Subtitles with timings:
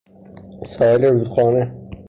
[0.71, 1.89] ساحل رودخانه